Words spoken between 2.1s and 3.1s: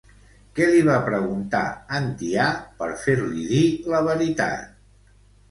Tià, per